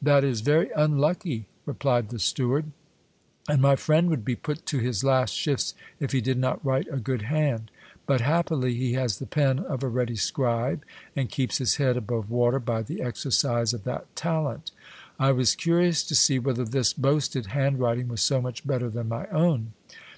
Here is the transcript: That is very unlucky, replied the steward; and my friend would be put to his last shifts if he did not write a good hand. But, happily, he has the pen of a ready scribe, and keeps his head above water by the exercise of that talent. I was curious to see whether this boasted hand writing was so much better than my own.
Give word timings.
That 0.00 0.24
is 0.24 0.40
very 0.40 0.70
unlucky, 0.74 1.44
replied 1.66 2.08
the 2.08 2.18
steward; 2.18 2.70
and 3.46 3.60
my 3.60 3.76
friend 3.76 4.08
would 4.08 4.24
be 4.24 4.34
put 4.34 4.64
to 4.64 4.78
his 4.78 5.04
last 5.04 5.34
shifts 5.34 5.74
if 6.00 6.12
he 6.12 6.22
did 6.22 6.38
not 6.38 6.64
write 6.64 6.88
a 6.90 6.96
good 6.96 7.20
hand. 7.28 7.70
But, 8.06 8.22
happily, 8.22 8.72
he 8.74 8.94
has 8.94 9.18
the 9.18 9.26
pen 9.26 9.58
of 9.58 9.82
a 9.82 9.88
ready 9.88 10.16
scribe, 10.16 10.82
and 11.14 11.28
keeps 11.28 11.58
his 11.58 11.76
head 11.76 11.98
above 11.98 12.30
water 12.30 12.58
by 12.58 12.80
the 12.84 13.02
exercise 13.02 13.74
of 13.74 13.84
that 13.84 14.16
talent. 14.16 14.70
I 15.18 15.32
was 15.32 15.54
curious 15.54 16.02
to 16.04 16.14
see 16.14 16.38
whether 16.38 16.64
this 16.64 16.94
boasted 16.94 17.48
hand 17.48 17.78
writing 17.78 18.08
was 18.08 18.22
so 18.22 18.40
much 18.40 18.66
better 18.66 18.88
than 18.88 19.10
my 19.10 19.26
own. 19.26 19.74